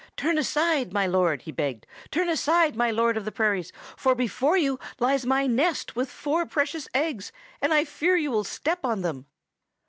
'Turn 0.17 0.39
aside, 0.39 0.91
my 0.91 1.05
Lord!' 1.05 1.43
he 1.43 1.51
begged. 1.51 1.85
'Turn 2.09 2.27
aside, 2.27 2.75
my 2.75 2.89
Lord 2.89 3.17
of 3.17 3.23
the 3.23 3.31
Prairies, 3.31 3.71
for 3.95 4.15
before 4.15 4.57
you 4.57 4.79
lies 4.97 5.27
my 5.27 5.45
nest 5.45 5.95
with 5.95 6.09
four 6.09 6.43
precious 6.47 6.87
eggs, 6.95 7.31
and 7.61 7.71
I 7.71 7.85
fear 7.85 8.15
you 8.17 8.31
will 8.31 8.43
step 8.43 8.79
on 8.83 9.03
them!' 9.03 9.27